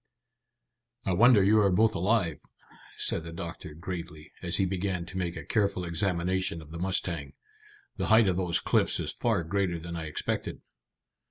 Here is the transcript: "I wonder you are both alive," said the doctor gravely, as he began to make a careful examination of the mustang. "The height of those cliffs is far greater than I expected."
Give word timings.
"I 1.05 1.13
wonder 1.13 1.43
you 1.43 1.59
are 1.59 1.69
both 1.69 1.93
alive," 1.93 2.39
said 2.97 3.23
the 3.23 3.31
doctor 3.31 3.75
gravely, 3.75 4.31
as 4.41 4.57
he 4.57 4.65
began 4.65 5.05
to 5.05 5.17
make 5.19 5.35
a 5.37 5.45
careful 5.45 5.85
examination 5.85 6.59
of 6.59 6.71
the 6.71 6.79
mustang. 6.79 7.33
"The 7.97 8.07
height 8.07 8.27
of 8.27 8.35
those 8.35 8.59
cliffs 8.59 8.99
is 8.99 9.11
far 9.13 9.43
greater 9.43 9.79
than 9.79 9.95
I 9.95 10.05
expected." 10.07 10.61